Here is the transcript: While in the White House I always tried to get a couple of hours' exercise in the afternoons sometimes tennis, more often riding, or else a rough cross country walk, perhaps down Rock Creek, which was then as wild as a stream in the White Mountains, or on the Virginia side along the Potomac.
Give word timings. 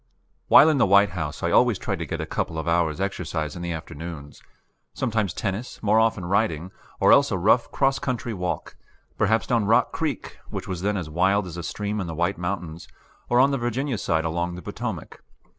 While 0.47 0.67
in 0.69 0.79
the 0.79 0.87
White 0.87 1.11
House 1.11 1.43
I 1.43 1.51
always 1.51 1.77
tried 1.77 1.99
to 1.99 2.07
get 2.07 2.19
a 2.19 2.25
couple 2.25 2.57
of 2.57 2.67
hours' 2.67 2.99
exercise 2.99 3.55
in 3.55 3.61
the 3.61 3.71
afternoons 3.71 4.41
sometimes 4.95 5.31
tennis, 5.31 5.83
more 5.83 5.99
often 5.99 6.25
riding, 6.25 6.71
or 6.99 7.11
else 7.11 7.29
a 7.29 7.37
rough 7.37 7.71
cross 7.71 7.99
country 7.99 8.33
walk, 8.33 8.75
perhaps 9.15 9.45
down 9.45 9.65
Rock 9.65 9.91
Creek, 9.91 10.39
which 10.49 10.67
was 10.67 10.81
then 10.81 10.97
as 10.97 11.07
wild 11.07 11.45
as 11.45 11.55
a 11.55 11.61
stream 11.61 12.01
in 12.01 12.07
the 12.07 12.15
White 12.15 12.39
Mountains, 12.39 12.87
or 13.29 13.39
on 13.39 13.51
the 13.51 13.59
Virginia 13.59 13.99
side 13.99 14.25
along 14.25 14.55
the 14.55 14.63
Potomac. 14.63 15.21